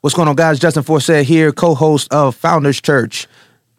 What's 0.00 0.14
going 0.14 0.28
on, 0.28 0.36
guys? 0.36 0.60
Justin 0.60 0.84
Forsett 0.84 1.24
here, 1.24 1.50
co-host 1.50 2.12
of 2.12 2.36
Founders 2.36 2.80
Church. 2.80 3.26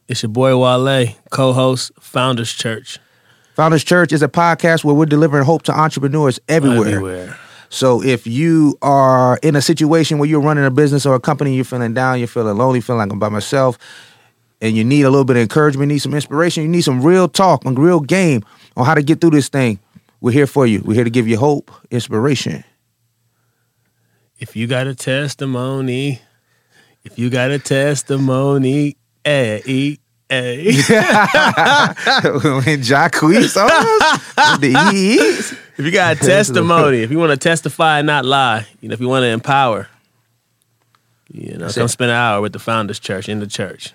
It's 0.09 0.21
your 0.21 0.29
boy 0.29 0.57
Wale, 0.57 1.15
co-host, 1.29 1.93
Founders 1.97 2.51
Church. 2.51 2.99
Founders 3.55 3.85
Church 3.85 4.11
is 4.11 4.21
a 4.21 4.27
podcast 4.27 4.83
where 4.83 4.93
we're 4.93 5.05
delivering 5.05 5.45
hope 5.45 5.63
to 5.63 5.71
entrepreneurs 5.71 6.37
everywhere. 6.49 6.89
Everywhere. 6.89 7.39
So 7.69 8.03
if 8.03 8.27
you 8.27 8.77
are 8.81 9.39
in 9.41 9.55
a 9.55 9.61
situation 9.61 10.17
where 10.17 10.27
you're 10.27 10.41
running 10.41 10.65
a 10.65 10.71
business 10.71 11.05
or 11.05 11.15
a 11.15 11.21
company, 11.21 11.55
you're 11.55 11.63
feeling 11.63 11.93
down, 11.93 12.19
you're 12.19 12.27
feeling 12.27 12.57
lonely, 12.57 12.81
feeling 12.81 12.99
like 12.99 13.13
I'm 13.13 13.19
by 13.19 13.29
myself, 13.29 13.77
and 14.59 14.75
you 14.75 14.83
need 14.83 15.03
a 15.03 15.09
little 15.09 15.23
bit 15.23 15.37
of 15.37 15.43
encouragement, 15.43 15.87
need 15.87 15.99
some 15.99 16.13
inspiration, 16.13 16.63
you 16.63 16.69
need 16.69 16.81
some 16.81 17.01
real 17.01 17.29
talk 17.29 17.63
and 17.63 17.79
real 17.79 18.01
game 18.01 18.43
on 18.75 18.85
how 18.85 18.93
to 18.93 19.03
get 19.03 19.21
through 19.21 19.29
this 19.29 19.47
thing, 19.47 19.79
we're 20.19 20.31
here 20.31 20.47
for 20.47 20.67
you. 20.67 20.81
We're 20.83 20.95
here 20.95 21.05
to 21.05 21.09
give 21.09 21.29
you 21.29 21.37
hope, 21.37 21.71
inspiration. 21.91 22.65
If 24.39 24.55
you 24.55 24.67
got 24.67 24.87
a 24.87 24.95
testimony, 24.95 26.21
if 27.03 27.19
you 27.19 27.29
got 27.29 27.51
a 27.51 27.59
testimony, 27.59 28.95
eh, 29.25 29.59
eh, 29.67 29.95
eh. 30.29 30.63
when 32.63 32.79
Jacquees 32.81 33.57
on 33.57 33.69
us, 33.69 34.59
the 34.59 34.73
EEs. 34.93 35.51
if 35.51 35.85
you 35.85 35.91
got 35.91 36.15
a 36.15 36.19
testimony, 36.19 37.01
if 37.01 37.11
you 37.11 37.19
want 37.19 37.31
to 37.31 37.37
testify 37.37 37.99
and 37.99 38.07
not 38.07 38.23
lie, 38.23 38.65
you 38.79 38.87
know, 38.87 38.93
if 38.93 39.01
you 39.01 39.09
want 39.09 39.23
to 39.23 39.27
empower, 39.27 39.89
you 41.33 41.57
know, 41.57 41.69
come 41.69 41.89
spend 41.89 42.11
an 42.11 42.17
hour 42.17 42.39
with 42.39 42.53
the 42.53 42.59
Founders 42.59 42.99
Church 42.99 43.27
in 43.27 43.41
the 43.41 43.47
church. 43.47 43.93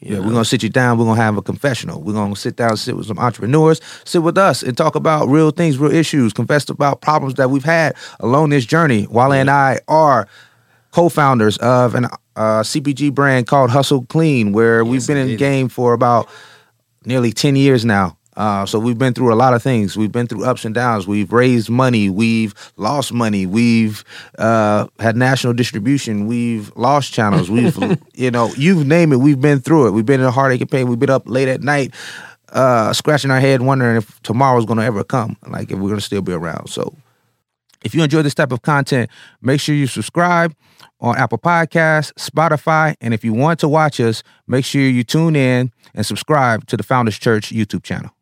You 0.00 0.12
Yeah, 0.12 0.20
know? 0.20 0.26
we're 0.26 0.32
gonna 0.32 0.44
sit 0.44 0.62
you 0.62 0.68
down. 0.68 0.98
We're 0.98 1.06
gonna 1.06 1.20
have 1.22 1.36
a 1.38 1.42
confessional. 1.42 2.02
We're 2.02 2.12
gonna 2.12 2.36
sit 2.36 2.56
down, 2.56 2.76
sit 2.76 2.96
with 2.96 3.06
some 3.06 3.18
entrepreneurs, 3.18 3.80
sit 4.04 4.22
with 4.22 4.36
us, 4.36 4.62
and 4.62 4.76
talk 4.76 4.94
about 4.94 5.28
real 5.28 5.50
things, 5.50 5.78
real 5.78 5.92
issues, 5.92 6.32
confess 6.32 6.68
about 6.68 7.00
problems 7.00 7.34
that 7.34 7.50
we've 7.50 7.64
had 7.64 7.94
along 8.20 8.50
this 8.50 8.66
journey. 8.66 9.06
Wale 9.10 9.32
and 9.32 9.48
I 9.50 9.80
are 9.88 10.28
co-founders 10.92 11.56
of 11.58 11.94
an 11.94 12.06
uh, 12.36 12.62
CPG 12.62 13.14
brand 13.14 13.46
called 13.46 13.70
Hustle 13.70 14.04
Clean, 14.06 14.52
where 14.52 14.84
we've 14.84 15.06
been 15.06 15.16
in 15.16 15.28
the 15.28 15.36
game 15.36 15.68
for 15.68 15.94
about 15.94 16.28
nearly 17.06 17.32
ten 17.32 17.56
years 17.56 17.84
now. 17.84 18.16
Uh, 18.36 18.66
so 18.66 18.78
we've 18.78 18.98
been 18.98 19.14
through 19.14 19.32
a 19.32 19.34
lot 19.34 19.54
of 19.54 19.62
things. 19.62 19.96
We've 19.96 20.12
been 20.12 20.26
through 20.26 20.44
ups 20.44 20.64
and 20.64 20.74
downs. 20.74 21.06
We've 21.06 21.32
raised 21.32 21.70
money. 21.70 22.10
We've 22.10 22.54
lost 22.76 23.12
money. 23.12 23.46
We've 23.46 24.04
uh, 24.38 24.86
had 24.98 25.16
national 25.16 25.54
distribution. 25.54 26.26
We've 26.26 26.74
lost 26.76 27.12
channels. 27.12 27.50
We've, 27.50 27.76
you 28.14 28.30
know, 28.30 28.52
you 28.56 28.84
name 28.84 29.12
it. 29.12 29.16
We've 29.16 29.40
been 29.40 29.60
through 29.60 29.88
it. 29.88 29.90
We've 29.92 30.06
been 30.06 30.20
in 30.20 30.26
a 30.26 30.30
heartache 30.30 30.60
and 30.60 30.70
pain. 30.70 30.88
We've 30.88 30.98
been 30.98 31.10
up 31.10 31.22
late 31.26 31.48
at 31.48 31.62
night, 31.62 31.94
uh, 32.50 32.92
scratching 32.92 33.30
our 33.30 33.40
head, 33.40 33.62
wondering 33.62 33.96
if 33.96 34.20
tomorrow's 34.22 34.66
going 34.66 34.78
to 34.78 34.84
ever 34.84 35.02
come. 35.02 35.36
Like 35.46 35.70
if 35.70 35.78
we're 35.78 35.88
going 35.88 35.96
to 35.96 36.04
still 36.04 36.22
be 36.22 36.32
around. 36.32 36.68
So 36.68 36.94
if 37.84 37.94
you 37.94 38.02
enjoy 38.02 38.22
this 38.22 38.34
type 38.34 38.52
of 38.52 38.62
content, 38.62 39.10
make 39.40 39.60
sure 39.60 39.74
you 39.74 39.86
subscribe 39.86 40.54
on 41.00 41.16
Apple 41.16 41.38
Podcasts, 41.38 42.12
Spotify, 42.14 42.94
and 43.00 43.14
if 43.14 43.24
you 43.24 43.32
want 43.32 43.60
to 43.60 43.68
watch 43.68 44.00
us, 44.00 44.22
make 44.46 44.64
sure 44.64 44.82
you 44.82 45.04
tune 45.04 45.36
in 45.36 45.72
and 45.94 46.04
subscribe 46.04 46.66
to 46.66 46.76
the 46.76 46.82
Founders 46.82 47.18
Church 47.18 47.50
YouTube 47.50 47.82
channel. 47.82 48.15